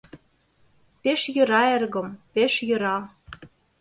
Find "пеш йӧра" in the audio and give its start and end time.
1.01-1.63, 2.33-2.97